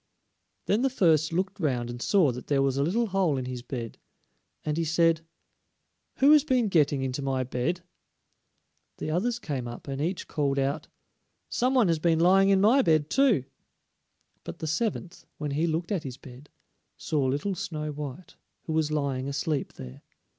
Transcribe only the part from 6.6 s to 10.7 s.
getting into my bed?" The others came up and each called